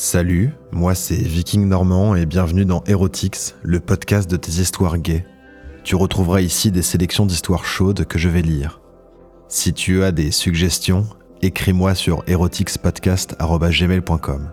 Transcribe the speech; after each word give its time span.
Salut, 0.00 0.52
moi 0.70 0.94
c'est 0.94 1.16
Viking 1.16 1.66
Normand 1.66 2.14
et 2.14 2.24
bienvenue 2.24 2.64
dans 2.64 2.84
Erotix, 2.86 3.56
le 3.64 3.80
podcast 3.80 4.30
de 4.30 4.36
tes 4.36 4.52
histoires 4.52 4.96
gays. 4.96 5.26
Tu 5.82 5.96
retrouveras 5.96 6.40
ici 6.40 6.70
des 6.70 6.82
sélections 6.82 7.26
d'histoires 7.26 7.64
chaudes 7.64 8.04
que 8.04 8.16
je 8.16 8.28
vais 8.28 8.42
lire. 8.42 8.80
Si 9.48 9.72
tu 9.72 10.04
as 10.04 10.12
des 10.12 10.30
suggestions, 10.30 11.04
écris-moi 11.42 11.96
sur 11.96 12.22
erotixpodcast.gmail.com. 12.28 14.52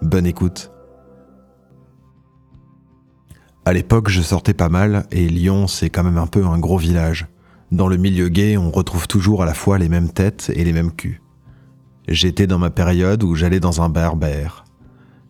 Bonne 0.00 0.26
écoute. 0.26 0.72
À 3.66 3.74
l'époque, 3.74 4.08
je 4.08 4.22
sortais 4.22 4.54
pas 4.54 4.70
mal 4.70 5.04
et 5.10 5.28
Lyon, 5.28 5.66
c'est 5.66 5.90
quand 5.90 6.04
même 6.04 6.16
un 6.16 6.26
peu 6.26 6.42
un 6.42 6.58
gros 6.58 6.78
village. 6.78 7.26
Dans 7.70 7.88
le 7.88 7.98
milieu 7.98 8.30
gay, 8.30 8.56
on 8.56 8.70
retrouve 8.70 9.08
toujours 9.08 9.42
à 9.42 9.46
la 9.46 9.52
fois 9.52 9.76
les 9.76 9.90
mêmes 9.90 10.10
têtes 10.10 10.50
et 10.54 10.64
les 10.64 10.72
mêmes 10.72 10.92
culs. 10.92 11.20
J'étais 12.08 12.46
dans 12.46 12.58
ma 12.58 12.70
période 12.70 13.22
où 13.22 13.34
j'allais 13.34 13.60
dans 13.60 13.80
un 13.80 13.88
berbère. 13.88 14.64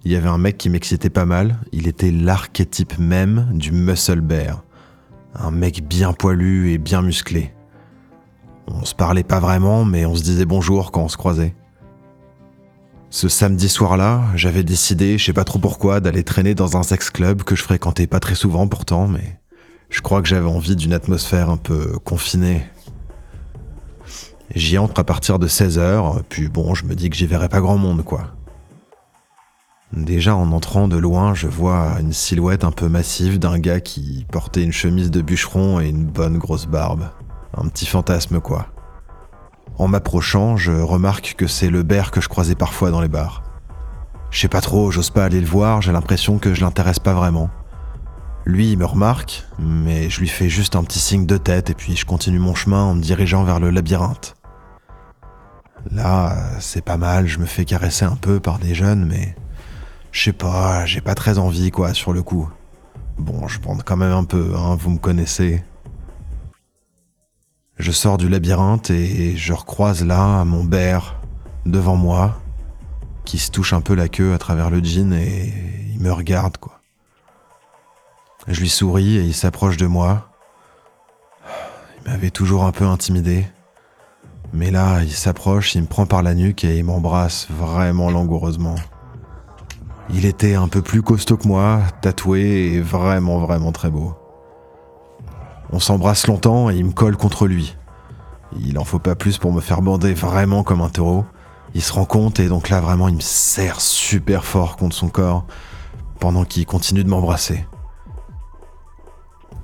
Il 0.05 0.13
y 0.13 0.17
avait 0.17 0.29
un 0.29 0.39
mec 0.39 0.59
qui 0.59 0.69
m'excitait 0.69 1.11
pas 1.11 1.25
mal, 1.25 1.59
il 1.73 1.87
était 1.87 2.11
l'archétype 2.11 2.99
même 2.99 3.49
du 3.53 3.71
muscle 3.71 4.21
bear. 4.21 4.65
Un 5.35 5.51
mec 5.51 5.87
bien 5.87 6.13
poilu 6.13 6.73
et 6.73 6.79
bien 6.79 7.01
musclé. 7.01 7.55
On 8.67 8.85
se 8.85 8.95
parlait 8.95 9.23
pas 9.23 9.41
vraiment, 9.41 9.85
mais 9.85 10.05
on 10.05 10.15
se 10.15 10.23
disait 10.23 10.45
bonjour 10.45 10.91
quand 10.91 11.05
on 11.05 11.09
se 11.09 11.17
croisait. 11.17 11.55
Ce 13.11 13.29
samedi 13.29 13.69
soir-là, 13.69 14.25
j'avais 14.35 14.65
décidé, 14.65 15.19
je 15.19 15.25
sais 15.25 15.33
pas 15.33 15.45
trop 15.45 15.61
pourquoi, 15.61 16.01
d'aller 16.01 16.25
traîner 16.25 16.57
dans 16.57 16.77
un 16.77 16.83
sex 16.83 17.11
club 17.11 17.45
que 17.45 17.55
je 17.55 17.63
fréquentais 17.63 18.09
pas 18.09 18.19
très 18.19 18.35
souvent 18.35 18.67
pourtant, 18.67 19.07
mais 19.07 19.39
je 19.89 20.01
crois 20.01 20.21
que 20.21 20.29
j'avais 20.29 20.49
envie 20.49 20.75
d'une 20.75 20.93
atmosphère 20.93 21.49
un 21.49 21.57
peu 21.57 21.99
confinée, 22.01 22.67
J'y 24.55 24.79
entre 24.79 25.01
à 25.01 25.05
partir 25.05 25.41
de 25.41 25.49
16h, 25.49 26.23
puis 26.29 26.49
bon, 26.49 26.75
je 26.75 26.85
me 26.85 26.95
dis 26.95 27.11
que 27.11 27.17
j'y 27.17 27.27
verrai 27.27 27.49
pas 27.49 27.61
grand 27.61 27.77
monde, 27.77 28.05
quoi. 28.05 28.29
Déjà 29.93 30.37
en 30.37 30.53
entrant 30.53 30.87
de 30.87 30.97
loin, 30.97 31.35
je 31.35 31.49
vois 31.49 31.99
une 32.01 32.13
silhouette 32.13 32.63
un 32.63 32.71
peu 32.71 32.89
massive 32.89 33.41
d'un 33.41 33.59
gars 33.59 33.81
qui 33.81 34.27
portait 34.31 34.63
une 34.63 34.73
chemise 34.73 35.11
de 35.11 35.23
bûcheron 35.23 35.81
et 35.81 35.89
une 35.89 36.05
bonne 36.05 36.39
grosse 36.39 36.67
barbe. 36.67 37.11
Un 37.57 37.69
petit 37.69 37.87
fantasme, 37.87 38.41
quoi. 38.41 38.67
En 39.77 39.89
m'approchant, 39.89 40.57
je 40.57 40.71
remarque 40.71 41.35
que 41.37 41.49
c'est 41.49 41.71
le 41.71 41.83
bear 41.83 42.13
que 42.13 42.21
je 42.21 42.29
croisais 42.29 42.55
parfois 42.55 42.93
dans 42.93 43.01
les 43.01 43.09
bars. 43.09 43.43
Je 44.31 44.41
sais 44.41 44.49
pas 44.49 44.61
trop, 44.61 44.93
j'ose 44.93 45.11
pas 45.11 45.25
aller 45.25 45.41
le 45.41 45.47
voir, 45.47 45.83
j'ai 45.83 45.93
l'impression 45.93 46.39
que 46.39 46.55
je 46.55 46.61
l'intéresse 46.61 47.01
pas 47.01 47.15
vraiment. 47.15 47.51
Lui, 48.47 48.71
il 48.71 48.79
me 48.79 48.85
remarque, 48.85 49.45
mais 49.59 50.11
je 50.11 50.21
lui 50.21 50.29
fais 50.29 50.49
juste 50.49 50.77
un 50.77 50.85
petit 50.85 51.01
signe 51.01 51.27
de 51.27 51.39
tête 51.39 51.71
et 51.71 51.75
puis 51.75 51.97
je 51.97 52.05
continue 52.05 52.39
mon 52.39 52.55
chemin 52.55 52.83
en 52.83 52.95
me 52.95 53.01
dirigeant 53.01 53.43
vers 53.43 53.59
le 53.59 53.71
labyrinthe. 53.71 54.37
Là, 55.91 56.37
c'est 56.61 56.85
pas 56.85 56.97
mal, 56.97 57.27
je 57.27 57.39
me 57.39 57.47
fais 57.47 57.65
caresser 57.65 58.05
un 58.05 58.17
peu 58.17 58.41
par 58.41 58.59
des 58.59 58.75
jeunes, 58.75 59.05
mais 59.05 59.37
je 60.13 60.25
sais 60.25 60.33
pas, 60.33 60.87
j'ai 60.87 61.01
pas 61.01 61.15
très 61.15 61.39
envie 61.39 61.71
quoi 61.71 61.93
sur 61.95 62.13
le 62.13 62.23
coup. 62.23 62.49
Bon, 63.19 63.47
je 63.49 63.61
bande 63.61 63.83
quand 63.85 63.97
même 63.97 64.13
un 64.13 64.25
peu, 64.25 64.55
hein, 64.57 64.77
vous 64.77 64.91
me 64.91 64.99
connaissez. 64.99 65.63
Je 67.79 67.91
sors 67.91 68.19
du 68.19 68.29
labyrinthe 68.29 68.91
et 68.91 69.37
je 69.37 69.53
recroise 69.53 70.05
là 70.05 70.45
mon 70.45 70.65
bear 70.65 71.21
devant 71.67 71.97
moi, 71.97 72.41
qui 73.25 73.39
se 73.39 73.51
touche 73.51 73.73
un 73.73 73.81
peu 73.81 73.95
la 73.95 74.09
queue 74.09 74.33
à 74.33 74.39
travers 74.39 74.71
le 74.71 74.83
jean 74.83 75.13
et 75.13 75.53
il 75.93 76.01
me 76.01 76.13
regarde 76.13 76.57
quoi. 76.59 76.81
Je 78.47 78.61
lui 78.61 78.69
souris 78.69 79.17
et 79.17 79.23
il 79.23 79.35
s'approche 79.35 79.77
de 79.77 79.87
moi. 79.87 80.31
Il 81.99 82.11
m'avait 82.11 82.31
toujours 82.31 82.65
un 82.65 82.73
peu 82.73 82.85
intimidé. 82.85 83.47
Mais 84.55 84.71
là, 84.71 85.03
il 85.03 85.11
s'approche, 85.11 85.75
il 85.75 85.83
me 85.83 85.89
prend 85.89 86.07
par 86.07 86.23
la 86.23 86.33
nuque 86.33 86.63
et 86.63 86.79
il 86.79 86.85
m'embrasse 86.85 87.49
vraiment 87.51 88.09
langoureusement. 88.09 88.77
Il 90.11 90.27
était 90.27 90.55
un 90.55 90.69
peu 90.69 90.81
plus 90.81 91.03
costaud 91.03 91.37
que 91.37 91.49
moi, 91.49 91.81
tatoué 92.03 92.73
et 92.73 92.81
vraiment 92.81 93.41
vraiment 93.41 93.73
très 93.73 93.91
beau. 93.91 94.15
On 95.73 95.81
s'embrasse 95.81 96.29
longtemps 96.29 96.71
et 96.71 96.77
il 96.77 96.85
me 96.85 96.93
colle 96.93 97.17
contre 97.17 97.49
lui. 97.49 97.77
Il 98.57 98.79
en 98.79 98.85
faut 98.85 99.01
pas 99.01 99.17
plus 99.17 99.39
pour 99.39 99.53
me 99.53 99.61
faire 99.61 99.83
bander 99.83 100.15
vraiment 100.15 100.63
comme 100.63 100.83
un 100.83 100.89
taureau. 100.89 101.25
Il 101.75 101.83
se 101.83 101.93
rend 101.93 102.05
compte 102.05 102.39
et 102.39 102.47
donc 102.47 102.69
là 102.69 102.81
vraiment 102.81 103.09
il 103.09 103.17
me 103.17 103.21
serre 103.21 103.81
super 103.81 104.45
fort 104.45 104.77
contre 104.77 104.95
son 104.95 105.09
corps 105.09 105.47
pendant 106.21 106.45
qu'il 106.45 106.65
continue 106.65 107.03
de 107.03 107.11
m'embrasser. 107.11 107.67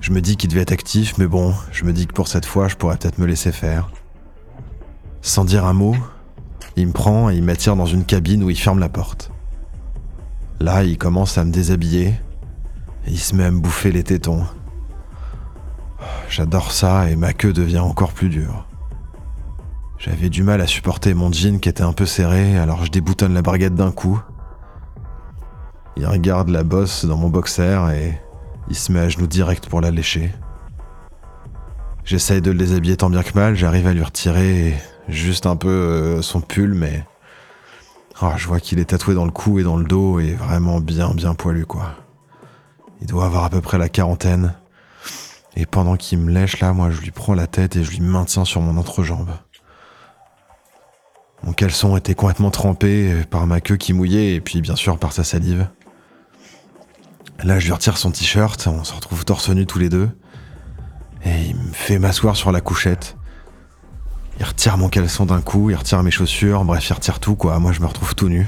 Je 0.01 0.11
me 0.11 0.19
dis 0.19 0.35
qu'il 0.35 0.49
devait 0.49 0.63
être 0.63 0.73
actif, 0.73 1.17
mais 1.17 1.27
bon, 1.27 1.53
je 1.71 1.85
me 1.85 1.93
dis 1.93 2.07
que 2.07 2.13
pour 2.13 2.27
cette 2.27 2.45
fois, 2.45 2.67
je 2.67 2.75
pourrais 2.75 2.97
peut-être 2.97 3.19
me 3.19 3.25
laisser 3.25 3.53
faire. 3.53 3.89
Sans 5.21 5.45
dire 5.45 5.65
un 5.65 5.73
mot, 5.73 5.95
il 6.75 6.87
me 6.87 6.93
prend 6.93 7.29
et 7.29 7.35
il 7.35 7.43
m'attire 7.43 7.75
dans 7.75 7.85
une 7.85 8.05
cabine 8.05 8.43
où 8.43 8.49
il 8.49 8.57
ferme 8.57 8.79
la 8.79 8.89
porte. 8.89 9.31
Là, 10.59 10.83
il 10.83 10.97
commence 10.97 11.37
à 11.37 11.43
me 11.43 11.51
déshabiller 11.51 12.07
et 13.05 13.11
il 13.11 13.19
se 13.19 13.35
met 13.35 13.43
à 13.43 13.51
me 13.51 13.59
bouffer 13.59 13.91
les 13.91 14.03
tétons. 14.03 14.45
J'adore 16.29 16.71
ça 16.71 17.09
et 17.09 17.15
ma 17.15 17.33
queue 17.33 17.53
devient 17.53 17.79
encore 17.79 18.13
plus 18.13 18.29
dure. 18.29 18.67
J'avais 19.99 20.29
du 20.29 20.41
mal 20.41 20.61
à 20.61 20.67
supporter 20.67 21.13
mon 21.13 21.31
jean 21.31 21.59
qui 21.59 21.69
était 21.69 21.83
un 21.83 21.93
peu 21.93 22.07
serré, 22.07 22.57
alors 22.57 22.83
je 22.85 22.89
déboutonne 22.89 23.35
la 23.35 23.43
barguette 23.43 23.75
d'un 23.75 23.91
coup. 23.91 24.19
Il 25.97 26.07
regarde 26.07 26.49
la 26.49 26.63
bosse 26.63 27.05
dans 27.05 27.17
mon 27.17 27.29
boxer 27.29 27.91
et 27.93 28.13
il 28.69 28.75
se 28.75 28.91
met 28.91 29.01
à 29.01 29.09
genoux 29.09 29.27
direct 29.27 29.67
pour 29.67 29.81
la 29.81 29.91
lécher. 29.91 30.31
J'essaye 32.03 32.41
de 32.41 32.49
le 32.49 32.57
déshabiller 32.57 32.97
tant 32.97 33.11
bien 33.11 33.21
que 33.21 33.33
mal, 33.35 33.55
j'arrive 33.55 33.85
à 33.85 33.93
lui 33.93 34.03
retirer 34.03 34.75
juste 35.07 35.45
un 35.45 35.55
peu 35.55 35.69
euh, 35.69 36.21
son 36.21 36.41
pull, 36.41 36.73
mais 36.73 37.05
oh, 38.21 38.31
je 38.37 38.47
vois 38.47 38.59
qu'il 38.59 38.79
est 38.79 38.85
tatoué 38.85 39.13
dans 39.13 39.25
le 39.25 39.31
cou 39.31 39.59
et 39.59 39.63
dans 39.63 39.77
le 39.77 39.85
dos 39.85 40.19
et 40.19 40.33
vraiment 40.33 40.79
bien 40.79 41.11
bien 41.13 41.33
poilu 41.33 41.65
quoi. 41.65 41.95
Il 43.01 43.07
doit 43.07 43.25
avoir 43.25 43.43
à 43.43 43.49
peu 43.49 43.61
près 43.61 43.77
la 43.77 43.89
quarantaine. 43.89 44.53
Et 45.55 45.65
pendant 45.65 45.97
qu'il 45.97 46.19
me 46.19 46.31
lèche 46.31 46.59
là, 46.59 46.71
moi 46.71 46.91
je 46.91 47.01
lui 47.01 47.11
prends 47.11 47.33
la 47.33 47.47
tête 47.47 47.75
et 47.75 47.83
je 47.83 47.91
lui 47.91 48.01
maintiens 48.01 48.45
sur 48.45 48.61
mon 48.61 48.77
entrejambe. 48.77 49.31
Mon 51.43 51.53
caleçon 51.53 51.97
était 51.97 52.13
complètement 52.13 52.51
trempé 52.51 53.23
par 53.29 53.47
ma 53.47 53.59
queue 53.61 53.75
qui 53.75 53.93
mouillait 53.93 54.35
et 54.35 54.41
puis 54.41 54.61
bien 54.61 54.75
sûr 54.75 54.97
par 54.97 55.11
sa 55.11 55.23
salive. 55.23 55.67
Là, 57.43 57.57
je 57.57 57.65
lui 57.65 57.73
retire 57.73 57.97
son 57.97 58.11
t-shirt, 58.11 58.67
on 58.67 58.83
se 58.83 58.93
retrouve 58.93 59.25
torse 59.25 59.49
nu 59.49 59.65
tous 59.65 59.79
les 59.79 59.89
deux. 59.89 60.09
Et 61.25 61.45
il 61.49 61.55
me 61.55 61.73
fait 61.73 61.97
m'asseoir 61.97 62.35
sur 62.35 62.51
la 62.51 62.61
couchette. 62.61 63.17
Il 64.41 64.45
retire 64.45 64.75
mon 64.75 64.89
caleçon 64.89 65.27
d'un 65.27 65.39
coup, 65.39 65.69
il 65.69 65.75
retire 65.75 66.01
mes 66.01 66.09
chaussures, 66.09 66.65
bref, 66.65 66.89
il 66.89 66.93
retire 66.93 67.19
tout 67.19 67.35
quoi. 67.35 67.59
Moi, 67.59 67.73
je 67.73 67.79
me 67.79 67.85
retrouve 67.85 68.15
tout 68.15 68.27
nu. 68.27 68.47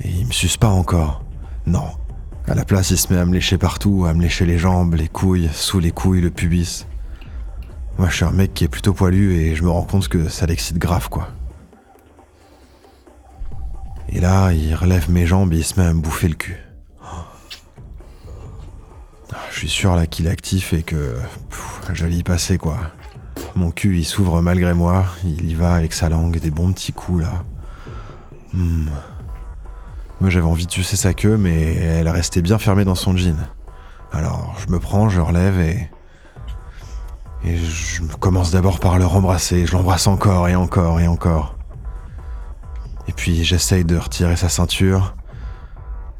Et 0.00 0.10
il 0.10 0.26
me 0.26 0.32
suce 0.32 0.56
pas 0.56 0.70
encore. 0.70 1.22
Non. 1.66 1.92
À 2.48 2.56
la 2.56 2.64
place, 2.64 2.90
il 2.90 2.98
se 2.98 3.12
met 3.12 3.20
à 3.20 3.24
me 3.24 3.32
lécher 3.32 3.58
partout, 3.58 4.04
à 4.04 4.12
me 4.12 4.22
lécher 4.22 4.44
les 4.44 4.58
jambes, 4.58 4.94
les 4.94 5.06
couilles, 5.06 5.48
sous 5.52 5.78
les 5.78 5.92
couilles, 5.92 6.20
le 6.20 6.32
pubis. 6.32 6.84
Moi, 7.96 8.08
je 8.08 8.16
suis 8.16 8.24
un 8.24 8.32
mec 8.32 8.54
qui 8.54 8.64
est 8.64 8.68
plutôt 8.68 8.92
poilu 8.92 9.36
et 9.36 9.54
je 9.54 9.62
me 9.62 9.70
rends 9.70 9.84
compte 9.84 10.08
que 10.08 10.28
ça 10.28 10.46
l'excite 10.46 10.78
grave 10.78 11.08
quoi. 11.08 11.28
Et 14.08 14.18
là, 14.18 14.50
il 14.50 14.74
relève 14.74 15.08
mes 15.12 15.26
jambes 15.26 15.52
et 15.52 15.58
il 15.58 15.64
se 15.64 15.78
met 15.78 15.86
à 15.86 15.94
me 15.94 16.00
bouffer 16.00 16.26
le 16.26 16.34
cul. 16.34 16.58
Je 19.52 19.58
suis 19.60 19.68
sûr 19.68 19.94
là 19.94 20.08
qu'il 20.08 20.26
est 20.26 20.30
actif 20.30 20.72
et 20.72 20.82
que 20.82 21.14
j'allais 21.92 22.16
y 22.16 22.24
passer 22.24 22.58
quoi. 22.58 22.78
Mon 23.56 23.70
cul 23.70 23.96
il 23.96 24.04
s'ouvre 24.04 24.42
malgré 24.42 24.74
moi, 24.74 25.06
il 25.24 25.50
y 25.50 25.54
va 25.54 25.74
avec 25.74 25.94
sa 25.94 26.10
langue, 26.10 26.38
des 26.38 26.50
bons 26.50 26.72
petits 26.72 26.92
coups 26.92 27.22
là. 27.22 27.32
Hmm. 28.52 28.88
Moi 30.20 30.28
j'avais 30.28 30.46
envie 30.46 30.66
de 30.66 30.70
sucer 30.70 30.96
sa 30.96 31.14
queue 31.14 31.38
mais 31.38 31.74
elle 31.74 32.08
restait 32.08 32.42
bien 32.42 32.58
fermée 32.58 32.84
dans 32.84 32.94
son 32.94 33.16
jean. 33.16 33.48
Alors 34.12 34.54
je 34.58 34.70
me 34.70 34.78
prends, 34.78 35.08
je 35.08 35.20
relève 35.20 35.58
et... 35.58 35.90
Et 37.44 37.56
je 37.58 38.02
commence 38.18 38.50
d'abord 38.50 38.80
par 38.80 38.98
le 38.98 39.06
rembrasser, 39.06 39.66
je 39.66 39.72
l'embrasse 39.72 40.06
encore 40.06 40.48
et 40.48 40.56
encore 40.56 41.00
et 41.00 41.06
encore. 41.06 41.56
Et 43.08 43.12
puis 43.12 43.44
j'essaye 43.44 43.84
de 43.84 43.96
retirer 43.96 44.36
sa 44.36 44.48
ceinture, 44.48 45.14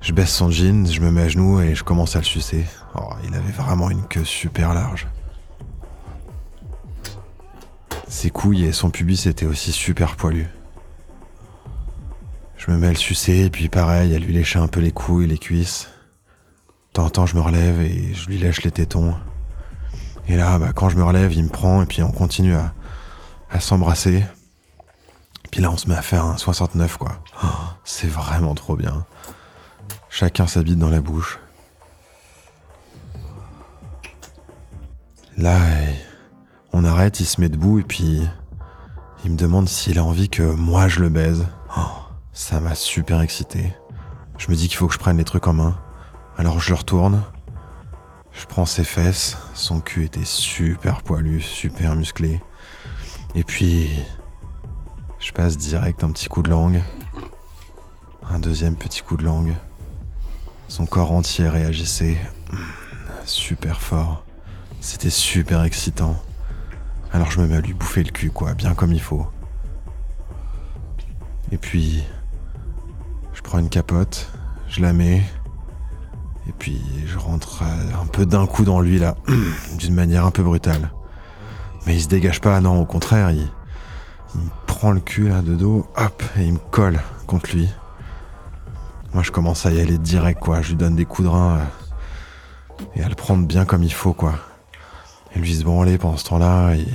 je 0.01 0.13
baisse 0.13 0.33
son 0.33 0.51
jean, 0.51 0.87
je 0.87 1.01
me 1.01 1.11
mets 1.11 1.23
à 1.23 1.29
genoux 1.29 1.61
et 1.61 1.75
je 1.75 1.83
commence 1.83 2.17
à 2.17 2.21
le 2.21 2.25
sucer. 2.25 2.65
Oh, 2.95 3.11
il 3.25 3.35
avait 3.35 3.53
vraiment 3.53 3.91
une 3.91 4.05
queue 4.05 4.25
super 4.25 4.73
large. 4.73 5.09
Ses 8.09 8.31
couilles 8.31 8.65
et 8.65 8.73
son 8.73 8.91
pubis 8.91 9.27
étaient 9.27 9.47
aussi 9.47 9.73
super 9.73 10.17
poilus. 10.17 10.49
Je 12.57 12.71
me 12.71 12.79
mets 12.79 12.89
à 12.89 12.91
le 12.91 12.97
sucer 12.97 13.45
et 13.45 13.51
puis 13.51 13.69
pareil, 13.69 14.15
à 14.15 14.19
lui 14.19 14.33
lécher 14.33 14.59
un 14.59 14.69
peu 14.69 14.81
les 14.81 14.93
couilles, 14.93 15.27
les 15.27 15.39
cuisses. 15.39 15.89
De 16.89 16.93
temps 16.95 17.05
en 17.05 17.11
temps, 17.11 17.27
je 17.27 17.37
me 17.37 17.41
relève 17.41 17.81
et 17.81 18.15
je 18.15 18.27
lui 18.29 18.39
lèche 18.39 18.63
les 18.63 18.71
tétons. 18.71 19.15
Et 20.29 20.37
là, 20.37 20.59
bah, 20.59 20.73
quand 20.75 20.89
je 20.89 20.97
me 20.97 21.05
relève, 21.05 21.33
il 21.33 21.45
me 21.45 21.49
prend 21.49 21.83
et 21.83 21.87
puis 21.87 22.03
on 22.03 22.11
continue 22.11 22.55
à, 22.55 22.73
s'embrasser. 23.61 24.25
Puis 25.51 25.61
là, 25.63 25.71
on 25.71 25.77
se 25.77 25.89
met 25.89 25.95
à 25.95 26.03
faire 26.03 26.25
un 26.25 26.37
69, 26.37 26.97
quoi. 26.97 27.23
Oh, 27.43 27.47
c'est 27.85 28.09
vraiment 28.09 28.55
trop 28.55 28.77
bien. 28.77 29.07
Chacun 30.11 30.47
s'habite 30.47 30.79
dans 30.79 30.91
la 30.91 31.01
bouche. 31.01 31.39
Là, 35.39 35.59
on 36.79 36.85
arrête, 36.85 37.21
il 37.21 37.25
se 37.25 37.41
met 37.41 37.49
debout 37.49 37.79
et 37.79 37.83
puis 37.83 38.21
il 39.25 39.31
me 39.31 39.37
demande 39.39 39.67
s'il 39.67 39.99
a 39.99 40.05
envie 40.05 40.29
que 40.29 40.43
moi 40.43 40.89
je 40.89 41.01
le 41.01 41.09
baise. 41.09 41.47
Oh, 41.75 41.81
Ça 42.35 42.61
m'a 42.61 42.75
super 42.75 43.23
excité. 43.23 43.73
Je 44.37 44.51
me 44.51 44.55
dis 44.55 44.69
qu'il 44.69 44.77
faut 44.77 44.87
que 44.87 44.93
je 44.93 44.99
prenne 44.99 45.17
les 45.17 45.25
trucs 45.25 45.47
en 45.47 45.55
main. 45.55 45.79
Alors 46.37 46.61
je 46.61 46.69
le 46.69 46.75
retourne. 46.75 47.23
Je 48.31 48.45
prends 48.45 48.67
ses 48.67 48.85
fesses. 48.85 49.39
Son 49.55 49.81
cul 49.81 50.05
était 50.05 50.27
super 50.27 51.01
poilu, 51.01 51.41
super 51.41 51.97
musclé. 51.97 52.43
Et 53.35 53.43
puis, 53.43 53.89
je 55.19 55.33
passe 55.33 55.57
direct 55.57 56.05
un 56.05 56.11
petit 56.11 56.29
coup 56.29 56.43
de 56.43 56.51
langue. 56.51 56.83
Un 58.29 58.39
deuxième 58.39 58.77
petit 58.77 59.01
coup 59.01 59.17
de 59.17 59.25
langue. 59.25 59.55
Son 60.69 60.85
corps 60.85 61.13
entier 61.13 61.49
réagissait 61.49 62.19
super 63.25 63.81
fort. 63.81 64.27
C'était 64.83 65.09
super 65.09 65.63
excitant. 65.63 66.23
Alors 67.13 67.31
je 67.31 67.41
me 67.41 67.47
mets 67.47 67.57
à 67.57 67.61
lui 67.61 67.73
bouffer 67.73 68.03
le 68.03 68.11
cul, 68.11 68.31
quoi, 68.31 68.55
bien 68.55 68.75
comme 68.75 68.93
il 68.93 69.01
faut. 69.01 69.27
Et 71.53 71.59
puis, 71.59 72.05
je 73.33 73.41
prends 73.43 73.59
une 73.59 73.69
capote, 73.69 74.31
je 74.69 74.81
la 74.81 74.93
mets, 74.93 75.23
et 76.49 76.53
puis 76.59 76.81
je 77.07 77.19
rentre 77.19 77.63
un 77.63 78.07
peu 78.07 78.27
d'un 78.27 78.47
coup 78.47 78.65
dans 78.65 78.81
lui, 78.81 78.99
là, 78.99 79.17
d'une 79.79 79.95
manière 79.95 80.27
un 80.27 80.31
peu 80.31 80.43
brutale. 80.43 80.91
Mais 81.87 81.95
il 81.95 82.03
se 82.03 82.09
dégage 82.09 82.41
pas, 82.41 82.61
non, 82.61 82.81
au 82.81 82.85
contraire, 82.85 83.31
il, 83.31 83.47
il 84.35 84.41
me 84.41 84.51
prend 84.67 84.91
le 84.91 85.01
cul 85.01 85.29
là 85.29 85.43
de 85.43 85.55
dos, 85.55 85.87
hop, 85.97 86.23
et 86.37 86.45
il 86.45 86.55
me 86.55 86.59
colle 86.59 87.01
contre 87.27 87.55
lui. 87.55 87.69
Moi, 89.15 89.23
je 89.23 89.31
commence 89.31 89.65
à 89.67 89.71
y 89.71 89.81
aller 89.81 89.99
direct, 89.99 90.41
quoi. 90.41 90.63
Je 90.63 90.71
lui 90.71 90.77
donne 90.77 90.97
des 90.97 91.05
coups 91.05 91.27
de 91.27 91.33
rein 91.33 91.59
euh, 91.59 92.85
et 92.97 93.03
à 93.03 93.09
le 93.09 93.15
prendre 93.15 93.47
bien 93.47 93.65
comme 93.65 93.83
il 93.83 93.93
faut, 93.93 94.13
quoi. 94.13 94.35
Et 95.37 95.39
lui 95.39 95.55
se 95.55 95.65
branlait 95.65 95.99
pendant 95.99 96.17
ce 96.17 96.25
temps-là. 96.25 96.75
Il, 96.75 96.87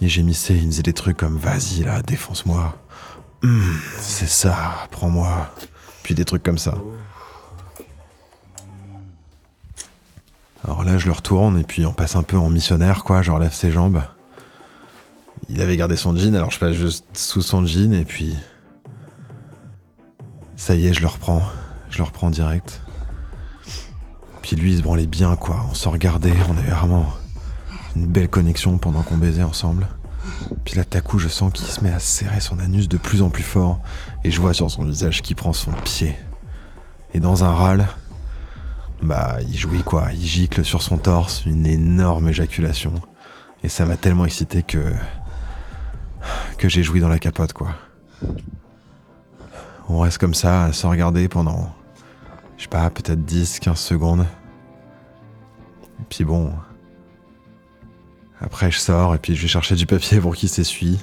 il 0.00 0.08
gémissait, 0.08 0.56
il 0.56 0.64
me 0.64 0.70
disait 0.70 0.82
des 0.82 0.92
trucs 0.92 1.16
comme 1.16 1.38
Vas-y, 1.38 1.84
là, 1.84 2.02
défonce-moi. 2.02 2.76
Hum, 3.44 3.78
c'est 4.00 4.28
ça, 4.28 4.88
prends-moi. 4.90 5.50
Puis 6.02 6.14
des 6.14 6.24
trucs 6.24 6.42
comme 6.42 6.58
ça. 6.58 6.74
Alors 10.64 10.82
là, 10.82 10.98
je 10.98 11.06
le 11.06 11.12
retourne 11.12 11.58
et 11.58 11.62
puis 11.62 11.86
on 11.86 11.92
passe 11.92 12.16
un 12.16 12.22
peu 12.22 12.36
en 12.36 12.50
missionnaire, 12.50 13.04
quoi. 13.04 13.22
Je 13.22 13.30
relève 13.30 13.52
ses 13.52 13.70
jambes. 13.70 14.02
Il 15.48 15.62
avait 15.62 15.76
gardé 15.76 15.96
son 15.96 16.14
jean, 16.16 16.34
alors 16.34 16.50
je 16.50 16.58
passe 16.58 16.74
juste 16.74 17.06
sous 17.16 17.42
son 17.42 17.64
jean 17.64 17.94
et 17.94 18.04
puis 18.04 18.36
ça 20.56 20.74
y 20.74 20.86
est, 20.88 20.92
je 20.92 21.00
le 21.00 21.06
reprends. 21.06 21.42
Je 21.90 21.98
le 21.98 22.04
reprends 22.04 22.30
direct. 22.30 22.82
Puis 24.42 24.56
lui, 24.56 24.72
il 24.72 24.78
se 24.78 24.82
branlait 24.82 25.06
bien, 25.06 25.36
quoi. 25.36 25.64
On 25.70 25.74
se 25.74 25.88
regardait, 25.88 26.34
on 26.48 26.56
avait 26.58 26.70
vraiment 26.70 27.06
une 27.96 28.06
belle 28.06 28.28
connexion 28.28 28.78
pendant 28.78 29.02
qu'on 29.02 29.16
baisait 29.16 29.42
ensemble. 29.42 29.86
Puis 30.64 30.76
là, 30.76 30.84
à 30.92 31.00
coup, 31.00 31.18
je 31.18 31.28
sens 31.28 31.52
qu'il 31.52 31.66
se 31.66 31.82
met 31.82 31.92
à 31.92 31.98
serrer 31.98 32.40
son 32.40 32.58
anus 32.58 32.88
de 32.88 32.96
plus 32.96 33.22
en 33.22 33.30
plus 33.30 33.42
fort. 33.42 33.80
Et 34.24 34.30
je 34.30 34.40
vois 34.40 34.54
sur 34.54 34.70
son 34.70 34.84
visage 34.84 35.22
qu'il 35.22 35.36
prend 35.36 35.52
son 35.52 35.72
pied. 35.72 36.14
Et 37.14 37.20
dans 37.20 37.44
un 37.44 37.52
râle, 37.52 37.86
bah, 39.02 39.38
il 39.48 39.56
jouit, 39.56 39.82
quoi. 39.82 40.08
Il 40.12 40.24
gicle 40.24 40.64
sur 40.64 40.82
son 40.82 40.98
torse, 40.98 41.44
une 41.46 41.66
énorme 41.66 42.28
éjaculation. 42.28 42.94
Et 43.62 43.68
ça 43.68 43.86
m'a 43.86 43.96
tellement 43.96 44.24
excité 44.24 44.62
que. 44.62 44.92
que 46.58 46.68
j'ai 46.68 46.82
joui 46.82 47.00
dans 47.00 47.08
la 47.08 47.18
capote, 47.18 47.52
quoi. 47.52 47.70
On 49.88 50.00
reste 50.00 50.18
comme 50.18 50.34
ça 50.34 50.64
à 50.64 50.72
se 50.72 50.86
regarder 50.86 51.28
pendant, 51.28 51.72
je 52.58 52.64
sais 52.64 52.68
pas, 52.68 52.90
peut-être 52.90 53.24
10, 53.24 53.60
15 53.60 53.78
secondes. 53.78 54.26
Et 56.00 56.04
puis 56.10 56.24
bon. 56.24 56.52
Après, 58.40 58.70
je 58.70 58.78
sors 58.78 59.14
et 59.14 59.18
puis 59.18 59.34
je 59.34 59.42
vais 59.42 59.48
chercher 59.48 59.74
du 59.74 59.86
papier 59.86 60.20
pour 60.20 60.36
qu'il 60.36 60.48
s'essuie. 60.48 60.98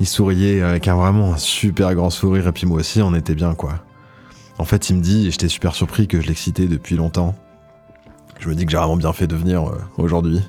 Il 0.00 0.06
souriait 0.06 0.62
avec 0.62 0.88
un 0.88 0.96
vraiment 0.96 1.34
un 1.34 1.36
super 1.36 1.94
grand 1.94 2.10
sourire 2.10 2.48
et 2.48 2.52
puis 2.52 2.66
moi 2.66 2.78
aussi, 2.78 3.00
on 3.02 3.14
était 3.14 3.34
bien 3.34 3.54
quoi. 3.54 3.84
En 4.58 4.64
fait, 4.64 4.90
il 4.90 4.96
me 4.96 5.00
dit, 5.00 5.26
et 5.26 5.30
j'étais 5.30 5.48
super 5.48 5.74
surpris 5.74 6.06
que 6.06 6.20
je 6.20 6.28
l'excitais 6.28 6.66
depuis 6.66 6.96
longtemps. 6.96 7.34
Je 8.38 8.48
me 8.48 8.54
dis 8.54 8.64
que 8.64 8.70
j'ai 8.70 8.76
vraiment 8.76 8.96
bien 8.96 9.12
fait 9.12 9.26
de 9.26 9.34
venir 9.34 9.68
euh, 9.68 9.78
aujourd'hui. 9.96 10.40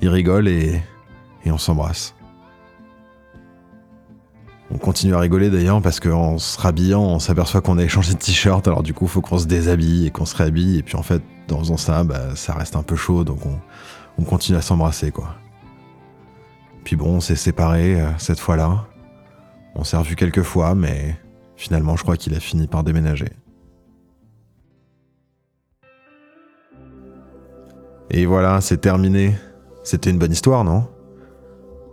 Il 0.00 0.08
rigole 0.08 0.48
et, 0.48 0.80
et 1.44 1.50
on 1.50 1.58
s'embrasse. 1.58 2.14
On 4.72 4.78
continue 4.78 5.14
à 5.14 5.18
rigoler 5.18 5.50
d'ailleurs 5.50 5.82
parce 5.82 5.98
qu'en 5.98 6.38
se 6.38 6.58
rhabillant, 6.58 7.02
on 7.02 7.18
s'aperçoit 7.18 7.60
qu'on 7.60 7.78
a 7.78 7.82
échangé 7.82 8.14
de 8.14 8.18
t-shirt, 8.18 8.66
alors 8.68 8.84
du 8.84 8.94
coup, 8.94 9.08
faut 9.08 9.20
qu'on 9.20 9.38
se 9.38 9.46
déshabille 9.46 10.06
et 10.06 10.10
qu'on 10.10 10.26
se 10.26 10.36
réhabille. 10.36 10.78
Et 10.78 10.82
puis 10.82 10.96
en 10.96 11.02
fait, 11.02 11.22
en 11.50 11.58
faisant 11.58 11.76
ça, 11.76 12.04
bah, 12.04 12.36
ça 12.36 12.54
reste 12.54 12.76
un 12.76 12.84
peu 12.84 12.94
chaud, 12.94 13.24
donc 13.24 13.40
on, 13.46 13.58
on 14.20 14.24
continue 14.24 14.58
à 14.58 14.62
s'embrasser, 14.62 15.10
quoi. 15.10 15.34
Puis 16.84 16.94
bon, 16.96 17.16
on 17.16 17.20
s'est 17.20 17.36
séparés 17.36 18.00
euh, 18.00 18.10
cette 18.18 18.38
fois-là. 18.38 18.86
On 19.74 19.82
s'est 19.84 19.96
revu 19.96 20.14
quelques 20.16 20.42
fois, 20.42 20.74
mais 20.74 21.16
finalement, 21.56 21.96
je 21.96 22.02
crois 22.02 22.18
qu'il 22.18 22.34
a 22.34 22.40
fini 22.40 22.66
par 22.66 22.84
déménager. 22.84 23.30
Et 28.10 28.26
voilà, 28.26 28.60
c'est 28.60 28.76
terminé. 28.78 29.36
C'était 29.84 30.10
une 30.10 30.18
bonne 30.18 30.32
histoire, 30.32 30.64
non? 30.64 30.86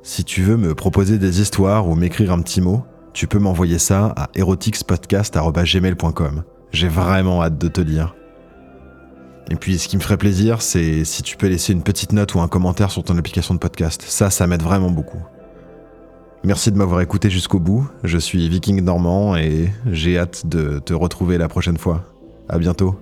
Si 0.04 0.26
tu 0.26 0.42
veux 0.42 0.58
me 0.58 0.76
proposer 0.76 1.20
des 1.20 1.40
histoires 1.42 1.88
ou 1.88 1.96
m'écrire 1.96 2.34
un 2.34 2.42
petit 2.42 2.60
mot, 2.60 2.84
tu 3.14 3.28
peux 3.28 3.40
m'envoyer 3.40 3.80
ça 3.80 4.14
à 4.18 4.28
erotixpodcast.gmail.com. 4.36 6.44
J'ai 6.72 6.90
vraiment 6.90 7.44
hâte 7.44 7.58
de 7.58 7.68
te 7.68 7.82
lire. 7.82 8.17
Et 9.50 9.56
puis 9.56 9.78
ce 9.78 9.88
qui 9.88 9.98
me 9.98 10.02
ferait 10.02 10.18
plaisir, 10.18 10.62
c'est 10.62 11.06
si 11.06 11.24
tu 11.24 11.38
peux 11.38 11.48
laisser 11.48 11.74
une 11.74 11.84
petite 11.84 12.12
note 12.12 12.36
ou 12.36 12.40
un 12.40 12.48
commentaire 12.48 12.92
sur 12.92 13.04
ton 13.04 13.18
application 13.18 13.54
de 13.54 13.60
podcast. 13.60 14.04
Ça, 14.06 14.30
ça 14.30 14.48
m'aide 14.48 14.62
vraiment 14.62 14.92
beaucoup. 14.92 15.22
Merci 16.44 16.72
de 16.72 16.78
m'avoir 16.78 17.02
écouté 17.02 17.30
jusqu'au 17.30 17.60
bout. 17.60 17.90
Je 18.04 18.18
suis 18.18 18.48
Viking 18.48 18.82
Normand 18.82 19.36
et 19.36 19.70
j'ai 19.92 20.18
hâte 20.18 20.46
de 20.46 20.80
te 20.80 20.94
retrouver 20.94 21.38
la 21.38 21.48
prochaine 21.48 21.78
fois. 21.78 22.04
À 22.50 22.60
bientôt. 22.60 22.96